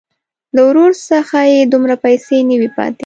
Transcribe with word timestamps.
له 0.55 0.61
ورور 0.67 0.91
څخه 1.09 1.37
یې 1.53 1.61
دومره 1.73 1.95
پیسې 2.05 2.37
نه 2.49 2.55
وې 2.59 2.69
پاتې. 2.75 2.99